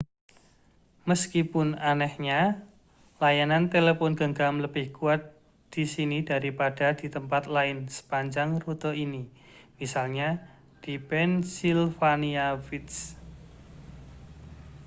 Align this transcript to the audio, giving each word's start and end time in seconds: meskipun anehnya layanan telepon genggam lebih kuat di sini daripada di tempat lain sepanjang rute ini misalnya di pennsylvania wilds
meskipun 1.09 1.67
anehnya 1.91 2.41
layanan 3.23 3.63
telepon 3.73 4.11
genggam 4.19 4.55
lebih 4.63 4.85
kuat 4.97 5.21
di 5.73 5.83
sini 5.93 6.17
daripada 6.31 6.87
di 6.99 7.05
tempat 7.15 7.43
lain 7.55 7.77
sepanjang 7.97 8.49
rute 8.65 8.91
ini 9.05 9.23
misalnya 9.79 10.29
di 10.83 10.93
pennsylvania 11.09 12.47
wilds 12.65 12.97